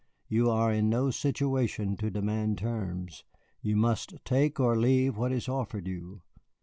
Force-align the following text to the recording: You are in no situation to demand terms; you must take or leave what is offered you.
You 0.27 0.49
are 0.49 0.73
in 0.73 0.89
no 0.89 1.11
situation 1.11 1.95
to 1.97 2.09
demand 2.09 2.57
terms; 2.57 3.23
you 3.61 3.75
must 3.77 4.15
take 4.25 4.59
or 4.59 4.75
leave 4.75 5.15
what 5.15 5.31
is 5.31 5.47
offered 5.47 5.85
you. 5.87 6.23